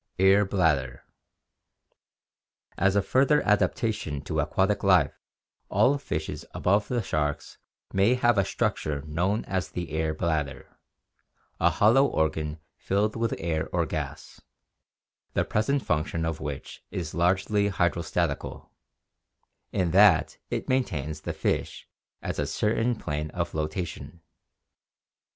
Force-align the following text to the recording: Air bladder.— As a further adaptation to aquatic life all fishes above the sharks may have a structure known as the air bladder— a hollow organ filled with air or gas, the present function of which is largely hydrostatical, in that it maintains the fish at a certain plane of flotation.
Air 0.17 0.45
bladder.— 0.45 1.05
As 2.79 2.95
a 2.95 3.03
further 3.03 3.43
adaptation 3.43 4.21
to 4.23 4.39
aquatic 4.39 4.83
life 4.83 5.13
all 5.69 5.99
fishes 5.99 6.43
above 6.55 6.87
the 6.87 7.03
sharks 7.03 7.59
may 7.93 8.15
have 8.15 8.39
a 8.39 8.43
structure 8.43 9.03
known 9.03 9.45
as 9.45 9.69
the 9.69 9.91
air 9.91 10.15
bladder— 10.15 10.75
a 11.59 11.69
hollow 11.69 12.03
organ 12.03 12.59
filled 12.73 13.15
with 13.15 13.35
air 13.37 13.69
or 13.71 13.85
gas, 13.85 14.41
the 15.35 15.45
present 15.45 15.83
function 15.85 16.25
of 16.25 16.39
which 16.41 16.83
is 16.89 17.13
largely 17.13 17.67
hydrostatical, 17.69 18.71
in 19.71 19.91
that 19.91 20.39
it 20.49 20.67
maintains 20.67 21.21
the 21.21 21.31
fish 21.33 21.87
at 22.23 22.39
a 22.39 22.47
certain 22.47 22.95
plane 22.95 23.29
of 23.35 23.49
flotation. 23.49 24.21